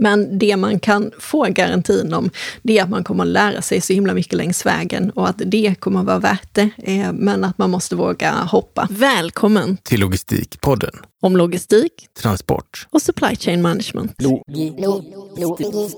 Men 0.00 0.38
det 0.38 0.56
man 0.56 0.78
kan 0.78 1.10
få 1.18 1.44
garantin 1.44 2.14
om, 2.14 2.30
det 2.62 2.78
är 2.78 2.82
att 2.82 2.90
man 2.90 3.04
kommer 3.04 3.24
att 3.24 3.30
lära 3.30 3.62
sig 3.62 3.80
så 3.80 3.92
himla 3.92 4.14
mycket 4.14 4.32
längs 4.32 4.66
vägen 4.66 5.10
och 5.10 5.28
att 5.28 5.42
det 5.46 5.74
kommer 5.80 6.00
att 6.00 6.06
vara 6.06 6.18
värt 6.18 6.54
det. 6.54 6.70
Eh, 6.78 7.12
men 7.12 7.44
att 7.44 7.58
man 7.58 7.70
måste 7.70 7.96
våga 7.96 8.30
hoppa. 8.30 8.88
Välkommen 8.90 9.76
till 9.76 10.00
Logistikpodden. 10.00 10.90
Om 11.22 11.36
logistik, 11.36 11.92
transport 12.22 12.86
och 12.90 13.02
supply 13.02 13.36
chain 13.36 13.62
management. 13.62 14.14
Lo 14.18 14.42
lo 14.78 15.02
lo 15.36 15.88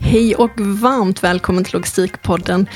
Hej 0.00 0.34
och 0.34 0.60
varmt 0.60 1.24
välkommen 1.24 1.64
till 1.64 1.74
Logistikpodden. 1.74 2.66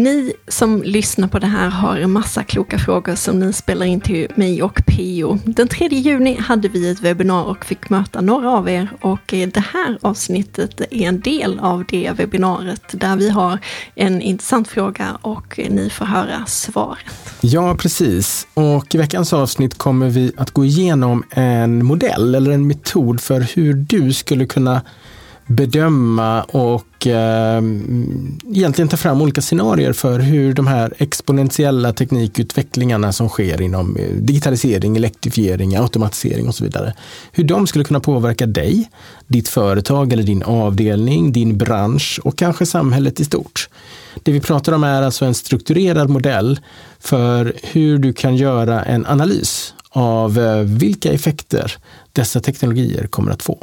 Ni 0.00 0.32
som 0.48 0.82
lyssnar 0.82 1.28
på 1.28 1.38
det 1.38 1.46
här 1.46 1.68
har 1.68 1.96
en 1.96 2.10
massa 2.10 2.44
kloka 2.44 2.78
frågor 2.78 3.14
som 3.14 3.38
ni 3.38 3.52
spelar 3.52 3.86
in 3.86 4.00
till 4.00 4.28
mig 4.34 4.62
och 4.62 4.82
Pio. 4.86 5.38
Den 5.44 5.68
3 5.68 5.88
juni 5.88 6.38
hade 6.40 6.68
vi 6.68 6.90
ett 6.90 7.00
webbinar 7.00 7.44
och 7.44 7.64
fick 7.64 7.90
möta 7.90 8.20
några 8.20 8.50
av 8.50 8.68
er 8.68 8.88
och 9.00 9.20
det 9.26 9.64
här 9.72 9.98
avsnittet 10.02 10.80
är 10.80 11.08
en 11.08 11.20
del 11.20 11.58
av 11.58 11.84
det 11.88 12.12
webbinariet 12.16 12.82
där 12.92 13.16
vi 13.16 13.30
har 13.30 13.58
en 13.94 14.22
intressant 14.22 14.68
fråga 14.68 15.18
och 15.22 15.60
ni 15.70 15.90
får 15.90 16.04
höra 16.04 16.46
svaret. 16.46 17.34
Ja, 17.40 17.74
precis. 17.74 18.46
Och 18.54 18.94
i 18.94 18.98
veckans 18.98 19.32
avsnitt 19.32 19.78
kommer 19.78 20.08
vi 20.08 20.32
att 20.36 20.50
gå 20.50 20.64
igenom 20.64 21.24
en 21.30 21.84
modell 21.84 22.34
eller 22.34 22.50
en 22.50 22.66
metod 22.66 23.20
för 23.20 23.40
hur 23.40 23.74
du 23.74 24.12
skulle 24.12 24.46
kunna 24.46 24.82
bedöma 25.50 26.42
och 26.42 27.06
eh, 27.06 27.62
egentligen 28.54 28.88
ta 28.88 28.96
fram 28.96 29.22
olika 29.22 29.40
scenarier 29.40 29.92
för 29.92 30.18
hur 30.18 30.54
de 30.54 30.66
här 30.66 30.94
exponentiella 30.98 31.92
teknikutvecklingarna 31.92 33.12
som 33.12 33.28
sker 33.28 33.60
inom 33.60 33.96
eh, 33.96 34.10
digitalisering, 34.10 34.96
elektrifiering, 34.96 35.76
automatisering 35.76 36.48
och 36.48 36.54
så 36.54 36.64
vidare. 36.64 36.94
Hur 37.32 37.44
de 37.44 37.66
skulle 37.66 37.84
kunna 37.84 38.00
påverka 38.00 38.46
dig, 38.46 38.90
ditt 39.26 39.48
företag 39.48 40.12
eller 40.12 40.22
din 40.22 40.42
avdelning, 40.42 41.32
din 41.32 41.58
bransch 41.58 42.20
och 42.24 42.38
kanske 42.38 42.66
samhället 42.66 43.20
i 43.20 43.24
stort. 43.24 43.68
Det 44.22 44.32
vi 44.32 44.40
pratar 44.40 44.72
om 44.72 44.84
är 44.84 45.02
alltså 45.02 45.24
en 45.24 45.34
strukturerad 45.34 46.10
modell 46.10 46.60
för 47.00 47.52
hur 47.62 47.98
du 47.98 48.12
kan 48.12 48.36
göra 48.36 48.82
en 48.82 49.06
analys 49.06 49.74
av 49.90 50.38
eh, 50.38 50.60
vilka 50.60 51.12
effekter 51.12 51.76
dessa 52.12 52.40
teknologier 52.40 53.06
kommer 53.06 53.32
att 53.32 53.42
få. 53.42 53.58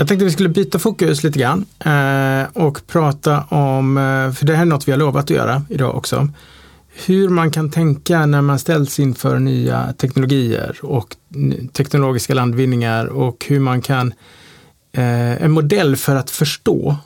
Jag 0.00 0.08
tänkte 0.08 0.24
vi 0.24 0.30
skulle 0.30 0.48
byta 0.48 0.78
fokus 0.78 1.24
lite 1.24 1.38
grann 1.38 1.66
eh, 1.84 2.64
och 2.64 2.86
prata 2.86 3.40
om, 3.42 3.96
eh, 3.96 4.32
för 4.32 4.46
det 4.46 4.54
här 4.54 4.62
är 4.62 4.66
något 4.66 4.88
vi 4.88 4.92
har 4.92 4.98
lovat 4.98 5.24
att 5.24 5.30
göra 5.30 5.62
idag 5.68 5.94
också, 5.96 6.28
hur 7.06 7.28
man 7.28 7.50
kan 7.50 7.70
tänka 7.70 8.26
när 8.26 8.42
man 8.42 8.58
ställs 8.58 9.00
inför 9.00 9.38
nya 9.38 9.92
teknologier 9.92 10.78
och 10.82 11.16
teknologiska 11.72 12.34
landvinningar 12.34 13.06
och 13.06 13.46
hur 13.48 13.60
man 13.60 13.82
kan, 13.82 14.12
eh, 14.92 15.42
en 15.42 15.50
modell 15.50 15.96
för 15.96 16.16
att 16.16 16.30
förstå 16.30 16.96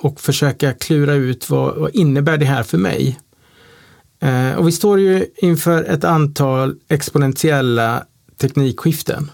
och 0.00 0.20
försöka 0.20 0.72
klura 0.72 1.14
ut 1.14 1.50
vad, 1.50 1.76
vad 1.76 1.94
innebär 1.94 2.36
det 2.36 2.44
här 2.44 2.62
för 2.62 2.78
mig? 2.78 3.18
Och 4.56 4.68
vi 4.68 4.72
står 4.72 5.00
ju 5.00 5.26
inför 5.36 5.84
ett 5.84 6.04
antal 6.04 6.76
exponentiella 6.88 8.04
teknikskiften 8.40 9.30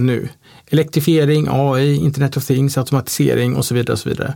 nu 0.00 0.28
elektrifiering, 0.70 1.46
AI, 1.50 1.96
Internet 1.96 2.36
of 2.36 2.46
Things, 2.46 2.78
automatisering 2.78 3.56
och 3.56 3.64
så 3.64 3.74
vidare. 3.74 3.92
Och 3.92 3.98
så 3.98 4.08
vidare. 4.08 4.34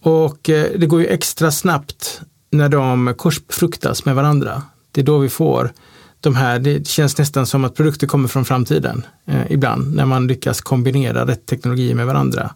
Och 0.00 0.50
eh, 0.50 0.66
det 0.78 0.86
går 0.86 1.00
ju 1.00 1.06
extra 1.06 1.50
snabbt 1.50 2.20
när 2.50 2.68
de 2.68 3.14
korsbefruktas 3.16 4.04
med 4.04 4.14
varandra. 4.14 4.62
Det 4.92 5.00
är 5.00 5.04
då 5.04 5.18
vi 5.18 5.28
får 5.28 5.72
de 6.20 6.36
här, 6.36 6.58
det 6.58 6.86
känns 6.86 7.18
nästan 7.18 7.46
som 7.46 7.64
att 7.64 7.74
produkter 7.74 8.06
kommer 8.06 8.28
från 8.28 8.44
framtiden 8.44 9.06
eh, 9.26 9.42
ibland 9.50 9.94
när 9.94 10.06
man 10.06 10.26
lyckas 10.26 10.60
kombinera 10.60 11.26
rätt 11.26 11.46
teknologi 11.46 11.94
med 11.94 12.06
varandra. 12.06 12.54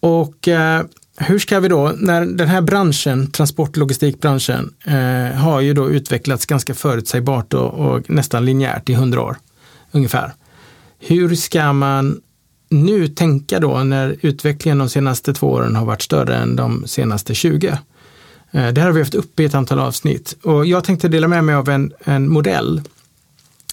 Och 0.00 0.48
eh, 0.48 0.82
hur 1.16 1.38
ska 1.38 1.60
vi 1.60 1.68
då, 1.68 1.92
när 1.96 2.26
den 2.26 2.48
här 2.48 2.60
branschen, 2.60 3.30
transport 3.30 3.76
logistikbranschen, 3.76 4.74
eh, 4.84 5.38
har 5.38 5.60
ju 5.60 5.74
då 5.74 5.90
utvecklats 5.90 6.46
ganska 6.46 6.74
förutsägbart 6.74 7.54
och, 7.54 7.74
och 7.74 8.10
nästan 8.10 8.44
linjärt 8.44 8.88
i 8.88 8.94
hundra 8.94 9.22
år 9.22 9.36
ungefär. 9.92 10.32
Hur 10.98 11.34
ska 11.34 11.72
man 11.72 12.20
nu 12.68 13.08
tänka 13.08 13.60
då 13.60 13.84
när 13.84 14.16
utvecklingen 14.20 14.78
de 14.78 14.88
senaste 14.88 15.34
två 15.34 15.46
åren 15.46 15.76
har 15.76 15.84
varit 15.84 16.02
större 16.02 16.36
än 16.36 16.56
de 16.56 16.86
senaste 16.86 17.34
20? 17.34 17.78
Eh, 18.50 18.68
det 18.68 18.80
här 18.80 18.86
har 18.86 18.92
vi 18.92 19.00
haft 19.00 19.14
uppe 19.14 19.42
i 19.42 19.46
ett 19.46 19.54
antal 19.54 19.78
avsnitt 19.78 20.36
och 20.42 20.66
jag 20.66 20.84
tänkte 20.84 21.08
dela 21.08 21.28
med 21.28 21.44
mig 21.44 21.54
av 21.54 21.68
en, 21.68 21.92
en 22.04 22.28
modell 22.28 22.82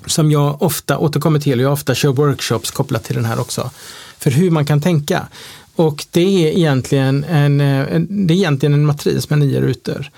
som 0.06 0.32
jag 0.32 0.62
ofta 0.62 0.98
återkommer 0.98 1.40
till 1.40 1.60
och 1.60 1.66
jag 1.66 1.74
ofta 1.74 1.96
kör 1.96 2.10
workshops 2.10 2.72
kopplat 2.72 3.04
till 3.04 3.16
den 3.16 3.26
här 3.26 3.40
också. 3.40 3.72
För 4.18 4.32
hur 4.32 4.52
man 4.52 4.66
kan 4.66 4.82
tänka. 4.82 5.28
Och 5.76 6.06
det 6.12 6.48
är 6.48 6.58
egentligen 6.58 7.24
en, 7.24 7.62
eh, 7.62 7.96
en 7.96 8.28
det 8.28 8.34
är 8.34 8.36
egentligen 8.36 8.74
en 8.74 8.86
matris 8.86 9.30
med 9.30 9.40
nio 9.40 9.62
rutor. 9.62 10.12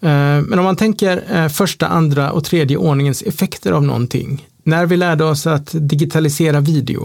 Eh, 0.00 0.40
men 0.42 0.58
om 0.58 0.64
man 0.64 0.76
tänker 0.76 1.48
första, 1.48 1.86
andra 1.86 2.32
och 2.32 2.44
tredje 2.44 2.76
ordningens 2.76 3.22
effekter 3.22 3.72
av 3.72 3.82
någonting 3.82 4.46
när 4.66 4.86
vi 4.86 4.96
lärde 4.96 5.24
oss 5.24 5.46
att 5.46 5.70
digitalisera 5.72 6.60
video, 6.60 7.04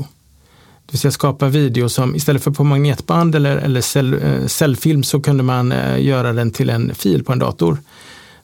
det 0.85 0.91
vill 0.91 0.99
säga 0.99 1.11
skapa 1.11 1.47
video 1.47 1.89
som 1.89 2.15
istället 2.15 2.43
för 2.43 2.51
på 2.51 2.63
magnetband 2.63 3.35
eller, 3.35 3.57
eller 3.57 3.81
cell, 3.81 4.13
eh, 4.13 4.47
cellfilm 4.47 5.03
så 5.03 5.21
kunde 5.21 5.43
man 5.43 5.71
eh, 5.71 6.01
göra 6.01 6.33
den 6.33 6.51
till 6.51 6.69
en 6.69 6.95
fil 6.95 7.23
på 7.23 7.31
en 7.33 7.39
dator. 7.39 7.77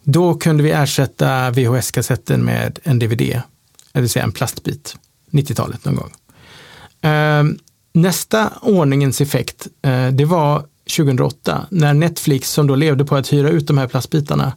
Då 0.04 0.34
kunde 0.34 0.64
vi 0.64 0.72
ersätta 0.72 1.52
VHS-kassetten 1.52 2.46
med 2.46 2.80
en 2.84 3.00
DVD, 3.00 3.42
det 3.92 4.02
vill 4.02 4.10
säga 4.10 4.26
en 4.26 4.32
plastbit, 4.32 4.96
90-talet 5.32 5.86
någon 5.86 5.96
gång. 5.96 6.12
Ehm, 7.02 7.58
nästa 7.94 8.54
ordningens 8.62 9.22
effekt, 9.22 9.68
eh, 9.82 10.08
det 10.08 10.26
var 10.26 10.66
2008 10.98 11.66
när 11.70 11.94
Netflix, 11.94 12.52
som 12.52 12.68
då 12.68 12.76
levde 12.76 13.06
på 13.06 13.16
att 13.16 13.34
hyra 13.34 13.50
ut 13.50 13.68
de 13.68 13.78
här 13.78 13.88
plastbitarna, 13.88 14.54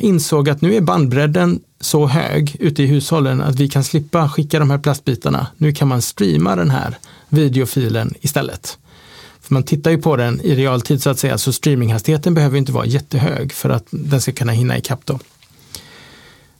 insåg 0.00 0.48
att 0.48 0.60
nu 0.60 0.74
är 0.74 0.80
bandbredden 0.80 1.60
så 1.80 2.06
hög 2.06 2.56
ute 2.60 2.82
i 2.82 2.86
hushållen 2.86 3.40
att 3.40 3.60
vi 3.60 3.68
kan 3.68 3.84
slippa 3.84 4.28
skicka 4.28 4.58
de 4.58 4.70
här 4.70 4.78
plastbitarna. 4.78 5.46
Nu 5.56 5.72
kan 5.72 5.88
man 5.88 6.02
streama 6.02 6.56
den 6.56 6.70
här 6.70 6.98
videofilen 7.28 8.14
istället. 8.20 8.78
För 9.40 9.54
man 9.54 9.62
tittar 9.62 9.90
ju 9.90 9.98
på 9.98 10.16
den 10.16 10.40
i 10.40 10.54
realtid 10.54 11.02
så 11.02 11.10
att 11.10 11.18
säga, 11.18 11.38
så 11.38 11.52
streaminghastigheten 11.52 12.34
behöver 12.34 12.58
inte 12.58 12.72
vara 12.72 12.86
jättehög 12.86 13.52
för 13.52 13.70
att 13.70 13.84
den 13.90 14.20
ska 14.20 14.32
kunna 14.32 14.52
hinna 14.52 14.78
ikapp 14.78 15.00
då. 15.04 15.18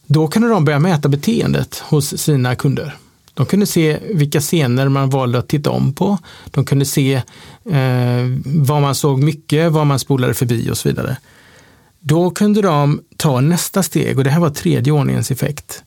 Då 0.07 0.29
kunde 0.29 0.49
de 0.49 0.65
börja 0.65 0.79
mäta 0.79 1.09
beteendet 1.09 1.79
hos 1.79 2.19
sina 2.19 2.55
kunder. 2.55 2.97
De 3.35 3.47
kunde 3.47 3.67
se 3.67 3.99
vilka 4.15 4.41
scener 4.41 4.89
man 4.89 5.11
valde 5.11 5.39
att 5.39 5.49
titta 5.49 5.71
om 5.71 5.93
på. 5.93 6.19
De 6.45 6.65
kunde 6.65 6.85
se 6.85 7.15
eh, 7.71 8.25
vad 8.45 8.83
man 8.83 8.95
såg 8.95 9.23
mycket, 9.23 9.73
vad 9.73 9.87
man 9.87 9.99
spolade 9.99 10.35
förbi 10.35 10.71
och 10.71 10.79
så 10.79 10.89
vidare. 10.89 11.17
Då 12.09 12.31
kunde 12.31 12.63
de 12.63 13.01
ta 13.17 13.41
nästa 13.41 13.83
steg 13.83 14.19
och 14.19 14.25
det 14.25 14.31
här 14.31 14.41
var 14.41 14.51
tredje 14.51 14.93
ordningens 14.93 15.31
effekt. 15.31 15.83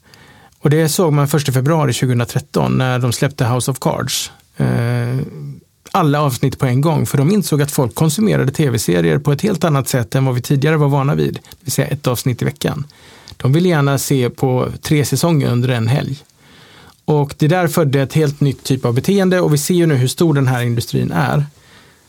Och 0.58 0.70
det 0.70 0.88
såg 0.88 1.12
man 1.12 1.24
1 1.24 1.54
februari 1.54 1.92
2013 1.92 2.78
när 2.78 2.98
de 2.98 3.12
släppte 3.12 3.44
House 3.44 3.70
of 3.70 3.78
Cards. 3.78 4.30
Eh, 4.56 5.18
alla 5.92 6.20
avsnitt 6.20 6.58
på 6.58 6.66
en 6.66 6.80
gång, 6.80 7.06
för 7.06 7.18
de 7.18 7.30
insåg 7.30 7.62
att 7.62 7.70
folk 7.70 7.94
konsumerade 7.94 8.52
tv-serier 8.52 9.18
på 9.18 9.32
ett 9.32 9.40
helt 9.40 9.64
annat 9.64 9.88
sätt 9.88 10.14
än 10.14 10.24
vad 10.24 10.34
vi 10.34 10.42
tidigare 10.42 10.76
var 10.76 10.88
vana 10.88 11.14
vid, 11.14 11.34
det 11.34 11.56
vill 11.60 11.72
säga 11.72 11.88
ett 11.88 12.06
avsnitt 12.06 12.42
i 12.42 12.44
veckan. 12.44 12.86
De 13.36 13.52
ville 13.52 13.68
gärna 13.68 13.98
se 13.98 14.30
på 14.30 14.68
tre 14.82 15.04
säsonger 15.04 15.50
under 15.50 15.68
en 15.68 15.88
helg. 15.88 16.18
Och 17.04 17.34
det 17.38 17.48
där 17.48 17.68
födde 17.68 18.02
ett 18.02 18.12
helt 18.12 18.40
nytt 18.40 18.62
typ 18.62 18.84
av 18.84 18.94
beteende 18.94 19.40
och 19.40 19.54
vi 19.54 19.58
ser 19.58 19.74
ju 19.74 19.86
nu 19.86 19.94
hur 19.94 20.08
stor 20.08 20.34
den 20.34 20.46
här 20.46 20.62
industrin 20.62 21.12
är. 21.12 21.46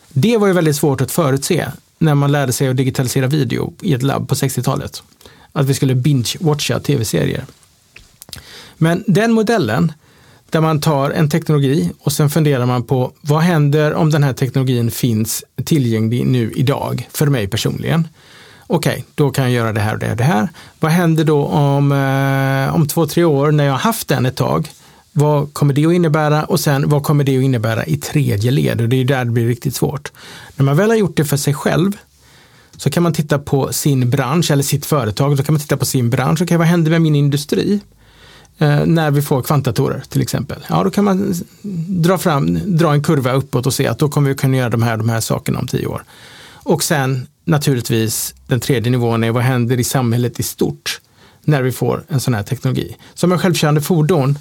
Det 0.09 0.37
var 0.37 0.47
ju 0.47 0.53
väldigt 0.53 0.75
svårt 0.75 1.01
att 1.01 1.11
förutse 1.11 1.65
när 2.03 2.15
man 2.15 2.31
lärde 2.31 2.53
sig 2.53 2.67
att 2.67 2.77
digitalisera 2.77 3.27
video 3.27 3.73
i 3.81 3.93
ett 3.93 4.03
labb 4.03 4.29
på 4.29 4.35
60-talet. 4.35 5.03
Att 5.51 5.65
vi 5.65 5.73
skulle 5.73 5.93
binge-watcha 5.93 6.79
tv-serier. 6.79 7.45
Men 8.77 9.03
den 9.07 9.31
modellen, 9.31 9.91
där 10.49 10.61
man 10.61 10.81
tar 10.81 11.09
en 11.09 11.29
teknologi 11.29 11.91
och 11.99 12.11
sen 12.11 12.29
funderar 12.29 12.65
man 12.65 12.83
på 12.83 13.11
vad 13.21 13.41
händer 13.41 13.93
om 13.93 14.09
den 14.09 14.23
här 14.23 14.33
teknologin 14.33 14.91
finns 14.91 15.43
tillgänglig 15.65 16.25
nu 16.25 16.51
idag 16.55 17.09
för 17.13 17.27
mig 17.27 17.47
personligen. 17.47 18.07
Okej, 18.67 18.91
okay, 18.91 19.03
då 19.15 19.31
kan 19.31 19.43
jag 19.43 19.53
göra 19.53 19.73
det 19.73 19.81
här 19.81 19.93
och 19.93 19.99
det 19.99 20.11
och 20.11 20.17
det 20.17 20.23
här. 20.23 20.49
Vad 20.79 20.91
händer 20.91 21.23
då 21.23 21.45
om, 21.45 21.91
eh, 21.91 22.75
om 22.75 22.87
två, 22.87 23.07
tre 23.07 23.23
år 23.23 23.51
när 23.51 23.63
jag 23.63 23.71
har 23.71 23.79
haft 23.79 24.07
den 24.07 24.25
ett 24.25 24.35
tag? 24.35 24.69
Vad 25.13 25.53
kommer 25.53 25.73
det 25.73 25.85
att 25.85 25.93
innebära 25.93 26.43
och 26.45 26.59
sen 26.59 26.89
vad 26.89 27.03
kommer 27.03 27.23
det 27.23 27.37
att 27.37 27.43
innebära 27.43 27.85
i 27.85 27.97
tredje 27.97 28.51
led? 28.51 28.81
Och 28.81 28.89
det 28.89 28.95
är 28.95 29.05
där 29.05 29.25
det 29.25 29.31
blir 29.31 29.47
riktigt 29.47 29.75
svårt. 29.75 30.11
När 30.55 30.65
man 30.65 30.77
väl 30.77 30.89
har 30.89 30.97
gjort 30.97 31.17
det 31.17 31.25
för 31.25 31.37
sig 31.37 31.53
själv 31.53 31.97
så 32.77 32.89
kan 32.89 33.03
man 33.03 33.13
titta 33.13 33.39
på 33.39 33.73
sin 33.73 34.09
bransch 34.09 34.51
eller 34.51 34.63
sitt 34.63 34.85
företag. 34.85 35.37
Då 35.37 35.43
kan 35.43 35.53
man 35.53 35.61
titta 35.61 35.77
på 35.77 35.85
sin 35.85 36.09
bransch. 36.09 36.41
Okej, 36.41 36.57
vad 36.57 36.67
händer 36.67 36.91
med 36.91 37.01
min 37.01 37.15
industri? 37.15 37.79
Eh, 38.57 38.85
när 38.85 39.11
vi 39.11 39.21
får 39.21 39.41
kvantdatorer 39.41 40.03
till 40.09 40.21
exempel. 40.21 40.65
Ja, 40.69 40.83
då 40.83 40.89
kan 40.89 41.03
man 41.03 41.33
dra, 41.87 42.17
fram, 42.17 42.59
dra 42.77 42.93
en 42.93 43.03
kurva 43.03 43.33
uppåt 43.33 43.65
och 43.65 43.73
se 43.73 43.87
att 43.87 43.99
då 43.99 44.09
kommer 44.09 44.29
vi 44.29 44.35
kunna 44.35 44.57
göra 44.57 44.69
de 44.69 44.83
här, 44.83 44.97
de 44.97 45.09
här 45.09 45.19
sakerna 45.19 45.59
om 45.59 45.67
tio 45.67 45.87
år. 45.87 46.03
Och 46.53 46.83
sen 46.83 47.27
naturligtvis 47.45 48.35
den 48.47 48.59
tredje 48.59 48.91
nivån 48.91 49.23
är 49.23 49.31
vad 49.31 49.43
händer 49.43 49.79
i 49.79 49.83
samhället 49.83 50.39
i 50.39 50.43
stort 50.43 51.01
när 51.41 51.61
vi 51.61 51.71
får 51.71 52.03
en 52.07 52.19
sån 52.19 52.33
här 52.33 52.43
teknologi. 52.43 52.97
Som 53.13 53.31
en 53.31 53.39
självkörande 53.39 53.81
fordon, 53.81 54.37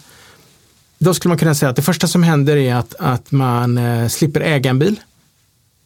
då 1.04 1.14
skulle 1.14 1.30
man 1.30 1.38
kunna 1.38 1.54
säga 1.54 1.70
att 1.70 1.76
det 1.76 1.82
första 1.82 2.06
som 2.06 2.22
händer 2.22 2.56
är 2.56 2.74
att, 2.74 2.94
att 2.98 3.32
man 3.32 3.78
eh, 3.78 4.08
slipper 4.08 4.40
äga 4.40 4.70
en 4.70 4.78
bil. 4.78 5.00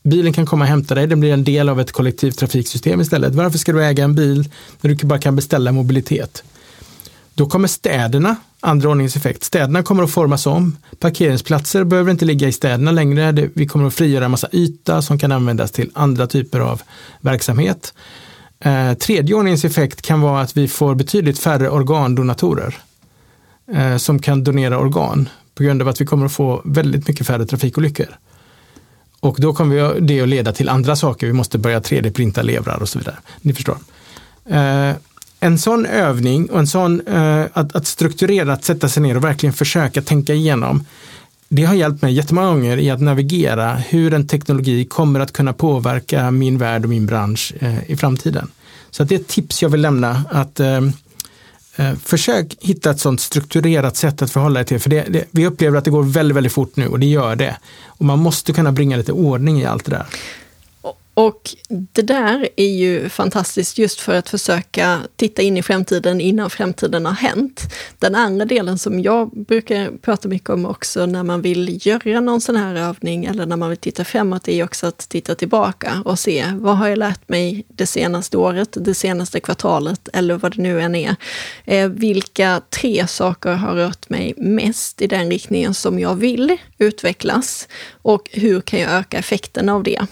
Bilen 0.03 0.33
kan 0.33 0.47
komma 0.47 0.65
och 0.65 0.69
hämta 0.69 0.95
dig, 0.95 1.07
den 1.07 1.21
blir 1.21 1.33
en 1.33 1.45
del 1.45 1.69
av 1.69 1.81
ett 1.81 1.93
kollektivtrafiksystem 1.93 3.01
istället. 3.01 3.35
Varför 3.35 3.59
ska 3.59 3.73
du 3.73 3.85
äga 3.85 4.05
en 4.05 4.15
bil 4.15 4.49
när 4.81 4.95
du 4.95 5.07
bara 5.07 5.19
kan 5.19 5.37
beställa 5.37 5.73
mobilitet? 5.73 6.45
Då 7.35 7.47
kommer 7.47 7.69
städerna, 7.69 8.37
andra 8.61 8.89
ordningens 8.89 9.17
effekt, 9.17 9.45
städerna 9.45 9.83
kommer 9.83 10.03
att 10.03 10.11
formas 10.11 10.47
om. 10.47 10.77
Parkeringsplatser 10.99 11.85
behöver 11.85 12.11
inte 12.11 12.25
ligga 12.25 12.49
i 12.49 12.53
städerna 12.53 12.91
längre. 12.91 13.49
Vi 13.55 13.67
kommer 13.67 13.87
att 13.87 13.95
frigöra 13.95 14.25
en 14.25 14.31
massa 14.31 14.49
yta 14.53 15.03
som 15.03 15.19
kan 15.19 15.33
användas 15.33 15.73
till 15.73 15.91
andra 15.95 16.27
typer 16.27 16.61
av 16.61 16.83
verksamhet. 17.21 17.95
Eh, 18.61 18.95
tredje 18.95 19.35
ordningens 19.35 19.65
effekt 19.65 20.03
kan 20.03 20.21
vara 20.21 20.41
att 20.41 20.57
vi 20.57 20.69
får 20.69 20.95
betydligt 20.95 21.39
färre 21.39 21.71
organdonatorer 21.71 22.83
eh, 23.73 23.97
som 23.97 24.19
kan 24.19 24.45
donera 24.45 24.79
organ 24.79 25.29
på 25.55 25.63
grund 25.63 25.83
av 25.83 25.89
att 25.89 26.01
vi 26.01 26.07
kommer 26.07 26.27
att 26.27 26.33
få 26.33 26.63
väldigt 26.65 27.09
mycket 27.09 27.27
färre 27.27 27.47
trafikolyckor. 27.47 28.09
Och 29.21 29.37
då 29.39 29.55
kommer 29.55 30.01
det 30.01 30.21
att 30.21 30.29
leda 30.29 30.53
till 30.53 30.69
andra 30.69 30.97
saker. 30.97 31.27
Vi 31.27 31.33
måste 31.33 31.59
börja 31.59 31.81
3D-printa 31.81 32.43
levrar 32.43 32.83
och 32.83 32.89
så 32.89 32.99
vidare. 32.99 33.17
Ni 33.41 33.53
förstår. 33.53 33.79
Eh, 34.49 34.93
en 35.41 35.59
sån 35.59 35.87
övning 35.87 36.51
och 36.51 36.59
en 36.59 36.67
sån 36.67 37.01
eh, 37.07 37.45
att, 37.53 37.77
att 37.77 37.87
strukturerat 37.87 38.65
sätta 38.65 38.89
sig 38.89 39.03
ner 39.03 39.17
och 39.17 39.25
verkligen 39.25 39.53
försöka 39.53 40.03
tänka 40.03 40.35
igenom. 40.35 40.85
Det 41.49 41.65
har 41.65 41.75
hjälpt 41.75 42.03
mig 42.03 42.13
jättemånga 42.13 42.49
gånger 42.49 42.79
i 42.79 42.91
att 42.91 43.01
navigera 43.01 43.75
hur 43.75 44.15
en 44.15 44.27
teknologi 44.27 44.85
kommer 44.85 45.21
att 45.21 45.33
kunna 45.33 45.53
påverka 45.53 46.31
min 46.31 46.59
värld 46.59 46.85
och 46.85 46.91
min 46.91 47.07
bransch 47.07 47.53
eh, 47.61 47.91
i 47.91 47.97
framtiden. 47.97 48.49
Så 48.91 49.05
det 49.05 49.15
är 49.15 49.19
ett 49.19 49.29
tips 49.29 49.63
jag 49.63 49.69
vill 49.69 49.81
lämna. 49.81 50.25
att 50.31 50.61
eh, 50.61 50.81
Eh, 51.77 51.95
försök 52.05 52.57
hitta 52.61 52.91
ett 52.91 53.01
sånt 53.01 53.21
strukturerat 53.21 53.97
sätt 53.97 54.23
att 54.23 54.31
förhålla 54.31 54.61
dig 54.61 54.67
till. 54.67 54.81
För 54.81 54.91
det, 54.91 55.05
det, 55.09 55.25
vi 55.31 55.47
upplever 55.47 55.79
att 55.79 55.85
det 55.85 55.91
går 55.91 56.03
väldigt, 56.03 56.37
väldigt 56.37 56.53
fort 56.53 56.77
nu 56.77 56.89
och 56.89 57.01
det 57.01 57.07
gör 57.07 57.37
det. 57.37 57.57
Och 57.87 58.05
man 58.05 58.19
måste 58.19 58.53
kunna 58.53 58.73
bringa 58.73 58.97
lite 58.97 59.13
ordning 59.13 59.61
i 59.61 59.65
allt 59.65 59.85
det 59.85 59.91
där. 59.91 60.07
Och 61.15 61.55
det 61.69 62.03
där 62.03 62.49
är 62.57 62.69
ju 62.69 63.09
fantastiskt 63.09 63.79
just 63.79 64.01
för 64.01 64.15
att 64.15 64.29
försöka 64.29 65.01
titta 65.17 65.43
in 65.43 65.57
i 65.57 65.63
framtiden 65.63 66.21
innan 66.21 66.51
framtiden 66.51 67.07
har 67.07 67.13
hänt. 67.13 67.63
Den 67.99 68.15
andra 68.15 68.45
delen 68.45 68.79
som 68.79 69.01
jag 69.01 69.31
brukar 69.31 69.91
prata 70.03 70.29
mycket 70.29 70.51
om 70.51 70.67
också 70.67 71.07
när 71.07 71.23
man 71.23 71.43
vill 71.43 71.87
göra 71.87 72.21
någon 72.21 72.41
sån 72.41 72.57
här 72.57 72.75
övning 72.75 73.25
eller 73.25 73.47
när 73.47 73.57
man 73.57 73.69
vill 73.69 73.79
titta 73.79 74.05
framåt 74.05 74.49
är 74.49 74.65
också 74.65 74.87
att 74.87 74.99
titta 74.99 75.35
tillbaka 75.35 76.03
och 76.05 76.19
se 76.19 76.47
vad 76.55 76.77
har 76.77 76.89
jag 76.89 76.99
lärt 76.99 77.29
mig 77.29 77.65
det 77.69 77.87
senaste 77.87 78.37
året, 78.37 78.77
det 78.81 78.95
senaste 78.95 79.41
kvartalet 79.41 80.09
eller 80.13 80.35
vad 80.35 80.57
det 80.57 80.63
nu 80.63 80.81
än 80.81 80.95
är. 80.95 81.17
Eh, 81.65 81.89
vilka 81.89 82.61
tre 82.71 83.07
saker 83.07 83.53
har 83.53 83.75
rört 83.75 84.09
mig 84.09 84.35
mest 84.37 85.03
i 85.03 85.07
den 85.07 85.31
riktningen 85.31 85.75
som 85.75 85.99
jag 85.99 86.15
vill 86.15 86.57
utvecklas 86.79 87.69
och 88.03 88.31
hur 88.33 88.61
kan 88.61 88.81
jag 88.81 88.93
öka 88.93 89.19
effekten 89.19 89.69
av 89.69 89.83
det? 89.83 90.07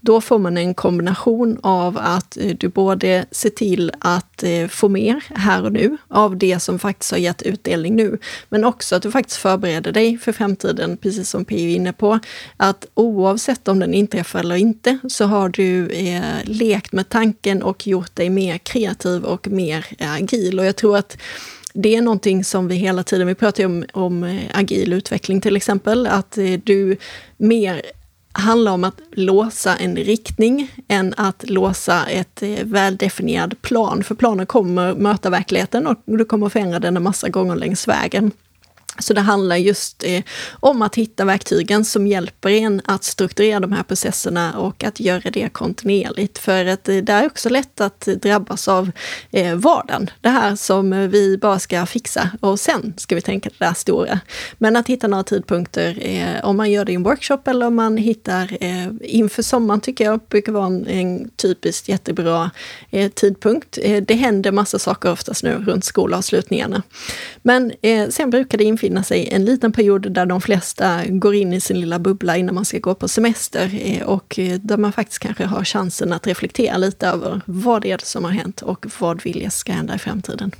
Då 0.00 0.20
får 0.20 0.38
man 0.38 0.56
en 0.56 0.74
kombination 0.74 1.58
av 1.62 1.98
att 1.98 2.36
eh, 2.36 2.56
du 2.56 2.68
både 2.68 3.26
ser 3.30 3.50
till 3.50 3.92
att 3.98 4.42
eh, 4.42 4.68
få 4.68 4.88
mer 4.88 5.24
här 5.34 5.64
och 5.64 5.72
nu 5.72 5.96
av 6.08 6.36
det 6.36 6.60
som 6.60 6.78
faktiskt 6.78 7.10
har 7.10 7.18
gett 7.18 7.42
utdelning 7.42 7.96
nu, 7.96 8.18
men 8.48 8.64
också 8.64 8.96
att 8.96 9.02
du 9.02 9.10
faktiskt 9.10 9.40
förbereder 9.40 9.92
dig 9.92 10.18
för 10.18 10.32
framtiden, 10.32 10.96
precis 10.96 11.30
som 11.30 11.44
P.O. 11.44 11.58
är 11.58 11.76
inne 11.76 11.92
på. 11.92 12.18
Att 12.56 12.86
oavsett 12.94 13.68
om 13.68 13.78
den 13.78 13.94
inträffar 13.94 14.40
eller 14.40 14.56
inte 14.56 14.98
så 15.08 15.24
har 15.24 15.48
du 15.48 15.88
eh, 15.88 16.22
lekt 16.44 16.92
med 16.92 17.08
tanken 17.08 17.62
och 17.62 17.86
gjort 17.86 18.16
dig 18.16 18.30
mer 18.30 18.58
kreativ 18.58 19.24
och 19.24 19.48
mer 19.48 19.86
eh, 19.98 20.14
agil. 20.14 20.58
Och 20.58 20.66
jag 20.66 20.76
tror 20.76 20.96
att 20.96 21.18
det 21.74 21.96
är 21.96 22.02
någonting 22.02 22.44
som 22.44 22.68
vi 22.68 22.76
hela 22.76 23.02
tiden, 23.02 23.26
vi 23.26 23.34
pratar 23.34 23.62
ju 23.62 23.66
om, 23.66 23.84
om 23.92 24.40
agil 24.54 24.92
utveckling 24.92 25.40
till 25.40 25.56
exempel, 25.56 26.06
att 26.06 26.38
du 26.64 26.96
mer 27.36 27.82
handlar 28.38 28.72
om 28.72 28.84
att 28.84 29.00
låsa 29.12 29.76
en 29.76 29.96
riktning 29.96 30.70
än 30.88 31.14
att 31.16 31.50
låsa 31.50 32.06
ett 32.06 32.42
eh, 32.42 32.64
väldefinierad 32.64 33.62
plan. 33.62 34.04
För 34.04 34.14
planen 34.14 34.46
kommer 34.46 34.94
möta 34.94 35.30
verkligheten 35.30 35.86
och 35.86 35.96
du 36.04 36.24
kommer 36.24 36.48
förändra 36.48 36.78
den 36.78 36.96
en 36.96 37.02
massa 37.02 37.28
gånger 37.28 37.56
längs 37.56 37.88
vägen. 37.88 38.32
Så 38.98 39.14
det 39.14 39.20
handlar 39.20 39.56
just 39.56 40.04
eh, 40.04 40.22
om 40.60 40.82
att 40.82 40.94
hitta 40.94 41.24
verktygen 41.24 41.84
som 41.84 42.06
hjälper 42.06 42.50
en 42.50 42.82
att 42.84 43.04
strukturera 43.04 43.60
de 43.60 43.72
här 43.72 43.82
processerna 43.82 44.58
och 44.58 44.84
att 44.84 45.00
göra 45.00 45.30
det 45.30 45.48
kontinuerligt. 45.48 46.38
För 46.38 46.64
att 46.66 46.88
eh, 46.88 46.96
det 46.96 47.12
är 47.12 47.26
också 47.26 47.48
lätt 47.48 47.80
att 47.80 48.00
drabbas 48.00 48.68
av 48.68 48.90
eh, 49.30 49.54
vardagen. 49.54 50.10
Det 50.20 50.28
här 50.28 50.56
som 50.56 51.08
vi 51.10 51.38
bara 51.38 51.58
ska 51.58 51.86
fixa 51.86 52.30
och 52.40 52.60
sen 52.60 52.94
ska 52.96 53.14
vi 53.14 53.20
tänka 53.20 53.50
det 53.58 53.64
där 53.64 53.74
stora. 53.74 54.20
Men 54.58 54.76
att 54.76 54.88
hitta 54.88 55.06
några 55.08 55.24
tidpunkter, 55.24 55.98
eh, 56.00 56.44
om 56.44 56.56
man 56.56 56.70
gör 56.70 56.84
det 56.84 56.92
i 56.92 56.94
en 56.94 57.02
workshop 57.02 57.38
eller 57.46 57.66
om 57.66 57.74
man 57.74 57.96
hittar 57.96 58.56
eh, 58.60 58.88
inför 59.00 59.42
sommaren 59.42 59.80
tycker 59.80 60.04
jag 60.04 60.20
brukar 60.28 60.52
vara 60.52 60.66
en, 60.66 60.86
en 60.86 61.30
typiskt 61.30 61.88
jättebra 61.88 62.50
eh, 62.90 63.10
tidpunkt. 63.10 63.78
Eh, 63.82 64.02
det 64.02 64.14
händer 64.14 64.52
massa 64.52 64.78
saker 64.78 65.12
oftast 65.12 65.42
nu 65.42 65.64
runt 65.66 65.84
skolavslutningarna. 65.84 66.82
Men 67.42 67.72
eh, 67.82 68.08
sen 68.08 68.30
brukar 68.30 68.58
det 68.58 68.64
infinna 68.64 68.87
infinna 68.88 69.02
sig 69.02 69.28
en 69.32 69.44
liten 69.44 69.72
period 69.72 70.12
där 70.12 70.26
de 70.26 70.40
flesta 70.40 71.06
går 71.06 71.34
in 71.34 71.52
i 71.52 71.60
sin 71.60 71.80
lilla 71.80 71.98
bubbla 71.98 72.36
innan 72.36 72.54
man 72.54 72.64
ska 72.64 72.78
gå 72.78 72.94
på 72.94 73.08
semester 73.08 73.70
eh, 73.82 74.02
och 74.02 74.38
eh, 74.38 74.60
där 74.60 74.76
man 74.76 74.92
faktiskt 74.92 75.18
kanske 75.18 75.44
har 75.44 75.64
chansen 75.64 76.12
att 76.12 76.26
reflektera 76.26 76.76
lite 76.76 77.06
över 77.06 77.40
vad 77.46 77.82
det 77.82 77.90
är 77.90 77.98
som 78.02 78.24
har 78.24 78.30
hänt 78.30 78.62
och 78.62 78.86
vad 78.98 79.22
vill 79.22 79.42
jag 79.42 79.52
ska 79.52 79.72
hända 79.72 79.94
i 79.94 79.98
framtiden. 79.98 80.50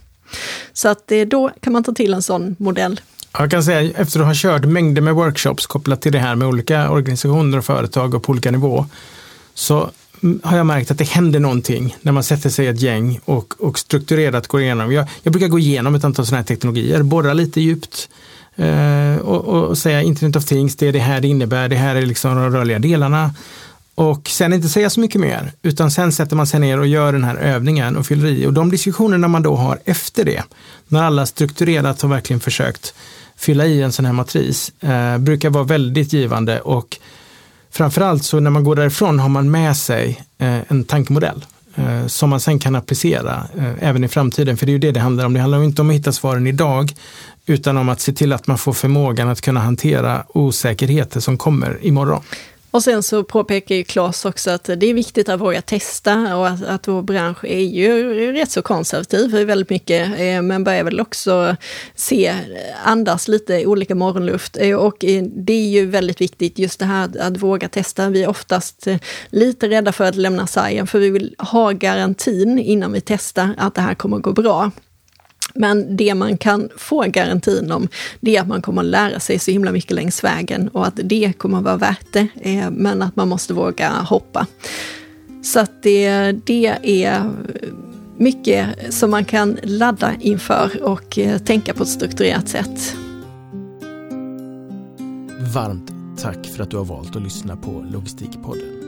Så 0.73 0.89
att 0.89 1.13
eh, 1.13 1.21
då 1.21 1.51
kan 1.61 1.73
man 1.73 1.85
ta 1.85 1.93
till 1.93 2.15
en 2.15 2.23
sån 2.23 2.57
modell. 2.59 3.01
Jag 3.39 3.51
kan 3.51 3.63
säga 3.63 3.93
efter 3.97 4.21
att 4.21 4.27
ha 4.27 4.35
kört 4.35 4.65
mängder 4.65 5.03
med 5.03 5.15
workshops 5.15 5.67
kopplat 5.67 6.01
till 6.01 6.13
det 6.13 6.19
här 6.19 6.37
med 6.37 6.49
olika 6.49 6.91
organisationer 6.91 7.59
och 7.59 7.65
företag 7.65 8.15
och 8.15 8.23
på 8.23 8.33
olika 8.33 8.51
nivå 8.51 8.87
så 9.55 9.91
har 10.43 10.57
jag 10.57 10.67
märkt 10.67 10.91
att 10.91 10.99
det 10.99 11.09
händer 11.09 11.41
någonting 11.41 11.97
när 12.03 12.13
man 12.13 12.23
sätter 12.23 12.51
sig 12.51 12.65
i 12.65 12.69
ett 12.69 12.81
gäng 12.81 13.21
och, 13.25 13.55
och 13.59 13.79
strukturerat 13.79 14.47
går 14.47 14.61
igenom. 14.61 14.93
Jag, 14.93 15.07
jag 15.23 15.33
brukar 15.33 15.49
gå 15.49 15.59
igenom 15.59 15.95
ett 15.95 16.05
antal 16.05 16.27
sådana 16.27 16.41
här 16.41 16.47
teknologier, 16.47 17.03
borra 17.03 17.33
lite 17.33 17.61
djupt 17.61 18.09
eh, 18.57 19.17
och, 19.17 19.45
och, 19.45 19.79
säga 19.79 20.03
Internet 20.03 20.37
of 20.37 20.45
Things, 20.45 20.77
det 20.77 20.89
är 20.89 20.93
det 20.93 20.99
här 20.99 21.21
det 21.21 21.29
innebär, 21.29 21.69
det 21.69 21.77
här 21.77 21.97
är 21.97 22.07
liksom 22.07 22.37
de 22.37 22.51
rörliga 22.51 22.79
delarna. 22.79 23.35
Och 23.95 24.29
sen 24.29 24.53
inte 24.53 24.69
säga 24.69 24.91
så 24.91 25.01
mycket 25.01 25.21
mer, 25.21 25.53
utan 25.63 25.91
sen 25.91 26.13
sätter 26.13 26.37
man 26.37 26.47
sig 26.47 26.61
ner 26.61 26.81
och 26.81 26.87
gör 26.87 27.13
den 27.13 27.25
här 27.25 27.37
övningen 27.37 27.97
och 27.97 28.07
fyller 28.07 28.29
i. 28.29 28.47
Och 28.47 28.53
de 28.53 28.71
diskussionerna 28.71 29.29
man 29.29 29.43
då 29.43 29.57
har 29.57 29.79
efter 29.85 30.25
det, 30.25 30.43
när 30.89 31.03
alla 31.03 31.27
strukturerat 31.27 32.03
har 32.03 32.09
verkligen 32.09 32.41
försökt 32.41 32.95
fylla 33.37 33.67
i 33.67 33.83
en 33.83 33.93
sån 33.93 34.05
här 34.05 34.13
matris, 34.13 34.73
eh, 34.81 35.19
brukar 35.19 35.51
vara 35.51 35.65
väldigt 35.65 36.13
givande 36.13 36.61
och 36.61 36.99
Framförallt 37.79 38.25
så 38.25 38.41
när 38.41 38.51
man 38.51 38.65
går 38.65 38.77
därifrån 38.77 39.19
har 39.19 39.29
man 39.29 39.51
med 39.51 39.77
sig 39.77 40.25
eh, 40.39 40.59
en 40.69 40.85
tankemodell 40.85 41.45
eh, 41.75 42.07
som 42.07 42.31
man 42.31 42.41
sen 42.41 42.59
kan 42.59 42.75
applicera 42.75 43.49
eh, 43.59 43.89
även 43.89 44.05
i 44.05 44.09
framtiden. 44.09 44.57
För 44.57 44.67
det 44.67 44.71
är 44.71 44.75
ju 44.75 44.79
det 44.79 44.93
det 44.93 45.01
handlar 45.01 45.25
om. 45.25 45.33
Det 45.33 45.41
handlar 45.41 45.65
inte 45.65 45.83
om 45.83 45.91
att 45.91 45.97
hitta 45.97 46.13
svaren 46.13 46.47
idag 46.47 46.93
utan 47.47 47.77
om 47.77 47.89
att 47.89 48.01
se 48.01 48.13
till 48.13 48.33
att 48.33 48.47
man 48.47 48.59
får 48.59 48.73
förmågan 48.73 49.29
att 49.29 49.41
kunna 49.41 49.61
hantera 49.61 50.25
osäkerheter 50.29 51.21
som 51.21 51.39
kommer 51.39 51.79
imorgon. 51.83 52.23
Och 52.71 52.83
sen 52.83 53.03
så 53.03 53.25
påpekar 53.25 53.75
ju 53.75 53.85
Claes 53.85 54.25
också 54.25 54.51
att 54.51 54.65
det 54.65 54.87
är 54.87 54.95
viktigt 54.95 55.29
att 55.29 55.41
våga 55.41 55.63
testa 55.63 56.37
och 56.37 56.49
att, 56.49 56.65
att 56.65 56.89
vår 56.89 57.03
bransch 57.03 57.45
är 57.45 57.61
ju 57.61 58.33
rätt 58.33 58.51
så 58.51 58.63
konservativ 58.63 59.31
väldigt 59.31 59.71
mycket, 59.71 60.09
eh, 60.19 60.43
men 60.43 60.65
börjar 60.65 60.85
väl 60.85 61.01
också 61.01 61.57
se, 61.95 62.35
andas 62.85 63.29
lite 63.29 63.67
olika 63.67 63.95
morgonluft. 63.95 64.57
Eh, 64.61 64.77
och 64.77 65.05
eh, 65.05 65.23
det 65.23 65.53
är 65.53 65.69
ju 65.69 65.87
väldigt 65.87 66.21
viktigt 66.21 66.59
just 66.59 66.79
det 66.79 66.87
här 66.87 67.05
att, 67.05 67.17
att 67.17 67.37
våga 67.37 67.69
testa. 67.69 68.09
Vi 68.09 68.23
är 68.23 68.29
oftast 68.29 68.87
lite 69.31 69.69
rädda 69.69 69.93
för 69.93 70.05
att 70.05 70.17
lämna 70.17 70.47
sargen, 70.47 70.87
för 70.87 70.99
vi 70.99 71.11
vill 71.11 71.35
ha 71.39 71.71
garantin 71.71 72.59
innan 72.59 72.93
vi 72.93 73.01
testar 73.01 73.55
att 73.59 73.75
det 73.75 73.81
här 73.81 73.95
kommer 73.95 74.17
att 74.17 74.23
gå 74.23 74.33
bra. 74.33 74.71
Men 75.55 75.97
det 75.97 76.15
man 76.15 76.37
kan 76.37 76.69
få 76.77 77.03
garantin 77.03 77.73
om, 77.73 77.89
det 78.21 78.37
är 78.37 78.41
att 78.41 78.49
man 78.49 78.63
kommer 78.63 78.83
att 78.83 78.89
lära 78.89 79.21
sig 79.21 79.39
så 79.39 79.51
himla 79.51 79.73
mycket 79.73 79.91
längs 79.91 80.25
vägen 80.25 80.69
och 80.69 80.87
att 80.87 81.01
det 81.05 81.33
kommer 81.39 81.59
att 81.59 81.65
vara 81.65 81.77
värt 81.77 82.13
det, 82.13 82.29
eh, 82.41 82.71
men 82.71 83.03
att 83.03 83.17
man 83.17 83.29
måste 83.29 83.55
våga 83.55 83.89
hoppa. 83.89 84.47
Så 85.43 85.61
att 85.61 85.83
det, 85.83 86.33
det 86.33 86.67
är 86.83 87.31
mycket 88.17 88.95
som 88.95 89.11
man 89.11 89.25
kan 89.25 89.59
ladda 89.63 90.15
inför 90.21 90.83
och 90.83 91.19
eh, 91.19 91.39
tänka 91.39 91.75
på 91.75 91.83
ett 91.83 91.89
strukturerat 91.89 92.49
sätt. 92.49 92.97
Varmt 95.55 95.93
tack 96.19 96.47
för 96.47 96.63
att 96.63 96.71
du 96.71 96.77
har 96.77 96.85
valt 96.85 97.17
att 97.17 97.23
lyssna 97.23 97.57
på 97.57 97.87
Logistikpodden. 97.93 98.79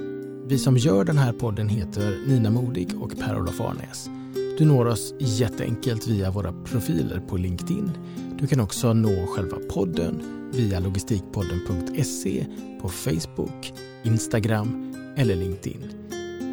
Vi 0.48 0.58
som 0.58 0.76
gör 0.76 1.04
den 1.04 1.18
här 1.18 1.32
podden 1.32 1.68
heter 1.68 2.18
Nina 2.26 2.50
Modig 2.50 2.88
och 3.00 3.18
Per-Olof 3.18 3.60
Arnäs. 3.60 4.19
Du 4.60 4.66
når 4.66 4.86
oss 4.86 5.14
jätteenkelt 5.18 6.06
via 6.06 6.30
våra 6.30 6.52
profiler 6.52 7.20
på 7.20 7.36
LinkedIn. 7.36 7.90
Du 8.38 8.46
kan 8.46 8.60
också 8.60 8.92
nå 8.92 9.26
själva 9.26 9.56
podden 9.70 10.22
via 10.52 10.80
logistikpodden.se 10.80 12.46
på 12.82 12.88
Facebook, 12.88 13.72
Instagram 14.02 14.94
eller 15.16 15.36
LinkedIn. 15.36 15.90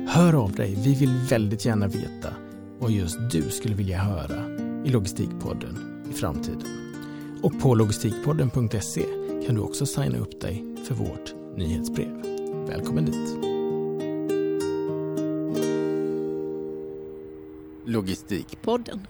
Hör 0.10 0.34
av 0.34 0.52
dig, 0.52 0.76
vi 0.84 0.96
vill 0.96 1.14
väldigt 1.30 1.66
gärna 1.66 1.88
veta 1.88 2.34
vad 2.80 2.92
just 2.92 3.18
du 3.32 3.42
skulle 3.50 3.76
vilja 3.76 3.98
höra 3.98 4.46
i 4.86 4.90
Logistikpodden 4.90 6.04
i 6.12 6.14
framtiden. 6.14 6.68
Och 7.44 7.62
på 7.62 7.76
logistikpodden.se 7.76 9.06
kan 9.46 9.56
du 9.56 9.62
också 9.62 9.86
signa 9.86 10.18
upp 10.18 10.42
dig 10.42 10.66
för 10.88 10.96
vårt 10.96 11.36
nyhetsbrev. 11.58 12.22
Välkommen 12.68 13.06
dit! 13.06 13.47
Logistikpodden. 17.88 19.08